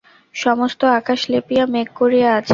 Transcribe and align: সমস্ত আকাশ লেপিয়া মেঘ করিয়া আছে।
সমস্ত 0.35 0.81
আকাশ 0.91 1.19
লেপিয়া 1.29 1.63
মেঘ 1.65 1.87
করিয়া 1.95 2.29
আছে। 2.31 2.49